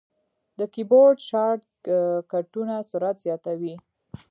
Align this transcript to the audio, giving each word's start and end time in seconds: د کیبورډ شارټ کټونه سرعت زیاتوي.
د 0.59 0.59
کیبورډ 0.73 1.17
شارټ 1.29 1.63
کټونه 2.31 2.75
سرعت 2.89 3.17
زیاتوي. 3.25 3.75